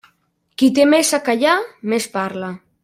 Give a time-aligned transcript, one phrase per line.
[0.61, 1.55] Qui té més a callar
[1.95, 2.53] més parla.